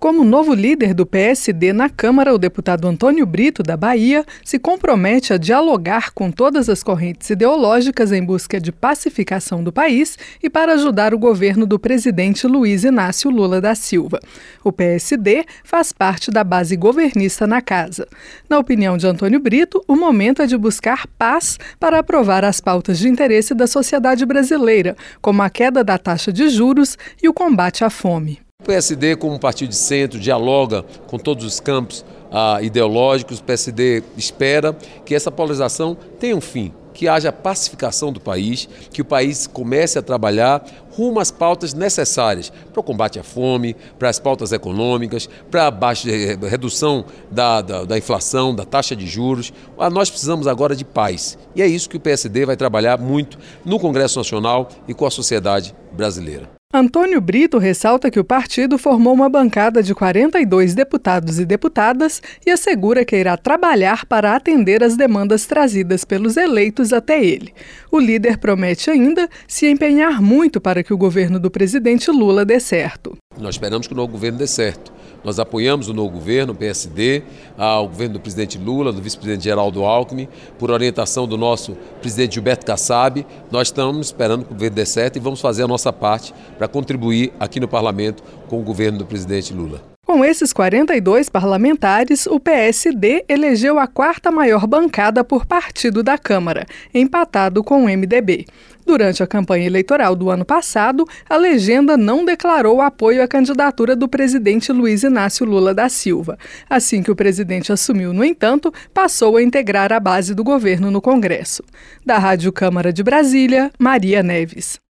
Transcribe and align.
Como 0.00 0.24
novo 0.24 0.54
líder 0.54 0.94
do 0.94 1.04
PSD 1.04 1.74
na 1.74 1.90
Câmara, 1.90 2.32
o 2.32 2.38
deputado 2.38 2.88
Antônio 2.88 3.26
Brito, 3.26 3.62
da 3.62 3.76
Bahia, 3.76 4.24
se 4.42 4.58
compromete 4.58 5.34
a 5.34 5.36
dialogar 5.36 6.12
com 6.12 6.30
todas 6.30 6.70
as 6.70 6.82
correntes 6.82 7.28
ideológicas 7.28 8.10
em 8.10 8.24
busca 8.24 8.58
de 8.58 8.72
pacificação 8.72 9.62
do 9.62 9.70
país 9.70 10.16
e 10.42 10.48
para 10.48 10.72
ajudar 10.72 11.12
o 11.12 11.18
governo 11.18 11.66
do 11.66 11.78
presidente 11.78 12.46
Luiz 12.46 12.82
Inácio 12.82 13.30
Lula 13.30 13.60
da 13.60 13.74
Silva. 13.74 14.18
O 14.64 14.72
PSD 14.72 15.44
faz 15.62 15.92
parte 15.92 16.30
da 16.30 16.42
base 16.42 16.76
governista 16.76 17.46
na 17.46 17.60
casa. 17.60 18.08
Na 18.48 18.58
opinião 18.58 18.96
de 18.96 19.06
Antônio 19.06 19.38
Brito, 19.38 19.84
o 19.86 19.94
momento 19.94 20.40
é 20.40 20.46
de 20.46 20.56
buscar 20.56 21.06
paz 21.18 21.58
para 21.78 21.98
aprovar 21.98 22.42
as 22.42 22.58
pautas 22.58 22.98
de 22.98 23.06
interesse 23.06 23.52
da 23.52 23.66
sociedade 23.66 24.24
brasileira, 24.24 24.96
como 25.20 25.42
a 25.42 25.50
queda 25.50 25.84
da 25.84 25.98
taxa 25.98 26.32
de 26.32 26.48
juros 26.48 26.96
e 27.22 27.28
o 27.28 27.34
combate 27.34 27.84
à 27.84 27.90
fome. 27.90 28.40
O 28.60 28.64
PSD, 28.64 29.16
como 29.16 29.38
partido 29.40 29.70
de 29.70 29.76
centro, 29.76 30.20
dialoga 30.20 30.84
com 31.06 31.18
todos 31.18 31.44
os 31.44 31.58
campos 31.58 32.04
ah, 32.30 32.58
ideológicos. 32.60 33.38
O 33.38 33.44
PSD 33.44 34.02
espera 34.16 34.76
que 35.04 35.14
essa 35.14 35.30
polarização 35.30 35.96
tenha 36.18 36.36
um 36.36 36.42
fim, 36.42 36.72
que 36.92 37.08
haja 37.08 37.32
pacificação 37.32 38.12
do 38.12 38.20
país, 38.20 38.68
que 38.92 39.00
o 39.00 39.04
país 39.04 39.46
comece 39.46 39.98
a 39.98 40.02
trabalhar 40.02 40.62
rumo 40.92 41.20
às 41.20 41.30
pautas 41.30 41.72
necessárias 41.72 42.52
para 42.70 42.80
o 42.80 42.82
combate 42.82 43.18
à 43.18 43.22
fome, 43.22 43.74
para 43.98 44.10
as 44.10 44.18
pautas 44.18 44.52
econômicas, 44.52 45.26
para 45.50 45.68
a 45.68 45.70
baixa, 45.70 46.10
eh, 46.10 46.36
redução 46.46 47.06
da, 47.30 47.62
da, 47.62 47.84
da 47.84 47.96
inflação, 47.96 48.54
da 48.54 48.66
taxa 48.66 48.94
de 48.94 49.06
juros. 49.06 49.54
Ah, 49.78 49.88
nós 49.88 50.10
precisamos 50.10 50.46
agora 50.46 50.76
de 50.76 50.84
paz. 50.84 51.38
E 51.56 51.62
é 51.62 51.66
isso 51.66 51.88
que 51.88 51.96
o 51.96 52.00
PSD 52.00 52.44
vai 52.44 52.58
trabalhar 52.58 52.98
muito 52.98 53.38
no 53.64 53.80
Congresso 53.80 54.18
Nacional 54.18 54.68
e 54.86 54.92
com 54.92 55.06
a 55.06 55.10
sociedade 55.10 55.74
brasileira. 55.92 56.59
Antônio 56.72 57.20
Brito 57.20 57.58
ressalta 57.58 58.12
que 58.12 58.20
o 58.20 58.24
partido 58.24 58.78
formou 58.78 59.12
uma 59.12 59.28
bancada 59.28 59.82
de 59.82 59.92
42 59.92 60.72
deputados 60.72 61.40
e 61.40 61.44
deputadas 61.44 62.22
e 62.46 62.50
assegura 62.52 63.04
que 63.04 63.16
irá 63.16 63.36
trabalhar 63.36 64.06
para 64.06 64.36
atender 64.36 64.84
as 64.84 64.96
demandas 64.96 65.46
trazidas 65.46 66.04
pelos 66.04 66.36
eleitos 66.36 66.92
até 66.92 67.24
ele. 67.24 67.52
O 67.90 67.98
líder 67.98 68.38
promete 68.38 68.88
ainda 68.88 69.28
se 69.48 69.66
empenhar 69.66 70.22
muito 70.22 70.60
para 70.60 70.84
que 70.84 70.94
o 70.94 70.96
governo 70.96 71.40
do 71.40 71.50
presidente 71.50 72.08
Lula 72.08 72.44
dê 72.44 72.60
certo. 72.60 73.18
Nós 73.36 73.56
esperamos 73.56 73.88
que 73.88 73.92
o 73.92 73.96
novo 73.96 74.12
governo 74.12 74.38
dê 74.38 74.46
certo. 74.46 74.92
Nós 75.24 75.38
apoiamos 75.38 75.88
o 75.88 75.94
novo 75.94 76.10
governo, 76.10 76.52
o 76.52 76.56
PSD, 76.56 77.22
o 77.58 77.86
governo 77.86 78.14
do 78.14 78.20
presidente 78.20 78.56
Lula, 78.58 78.92
do 78.92 79.02
vice-presidente 79.02 79.44
Geraldo 79.44 79.84
Alckmin, 79.84 80.28
por 80.58 80.70
orientação 80.70 81.26
do 81.26 81.36
nosso 81.36 81.76
presidente 82.00 82.34
Gilberto 82.34 82.64
Kassab. 82.64 83.26
Nós 83.50 83.68
estamos 83.68 84.06
esperando 84.06 84.44
que 84.44 84.52
o 84.52 84.54
governo 84.54 84.76
dê 84.76 84.86
certo 84.86 85.16
e 85.16 85.20
vamos 85.20 85.40
fazer 85.40 85.64
a 85.64 85.68
nossa 85.68 85.92
parte 85.92 86.32
para 86.56 86.68
contribuir 86.68 87.32
aqui 87.38 87.60
no 87.60 87.68
parlamento 87.68 88.22
com 88.48 88.60
o 88.60 88.62
governo 88.62 88.98
do 88.98 89.06
presidente 89.06 89.52
Lula. 89.52 89.89
Com 90.10 90.24
esses 90.24 90.52
42 90.52 91.28
parlamentares, 91.28 92.26
o 92.26 92.40
PSD 92.40 93.24
elegeu 93.28 93.78
a 93.78 93.86
quarta 93.86 94.28
maior 94.32 94.66
bancada 94.66 95.22
por 95.22 95.46
partido 95.46 96.02
da 96.02 96.18
Câmara, 96.18 96.66
empatado 96.92 97.62
com 97.62 97.84
o 97.84 97.88
MDB. 97.88 98.44
Durante 98.84 99.22
a 99.22 99.26
campanha 99.28 99.68
eleitoral 99.68 100.16
do 100.16 100.28
ano 100.28 100.44
passado, 100.44 101.06
a 101.28 101.36
legenda 101.36 101.96
não 101.96 102.24
declarou 102.24 102.82
apoio 102.82 103.22
à 103.22 103.28
candidatura 103.28 103.94
do 103.94 104.08
presidente 104.08 104.72
Luiz 104.72 105.04
Inácio 105.04 105.46
Lula 105.46 105.72
da 105.72 105.88
Silva. 105.88 106.36
Assim 106.68 107.04
que 107.04 107.12
o 107.12 107.14
presidente 107.14 107.72
assumiu, 107.72 108.12
no 108.12 108.24
entanto, 108.24 108.74
passou 108.92 109.36
a 109.36 109.42
integrar 109.44 109.92
a 109.92 110.00
base 110.00 110.34
do 110.34 110.42
governo 110.42 110.90
no 110.90 111.00
Congresso. 111.00 111.62
Da 112.04 112.18
Rádio 112.18 112.52
Câmara 112.52 112.92
de 112.92 113.04
Brasília, 113.04 113.70
Maria 113.78 114.24
Neves. 114.24 114.76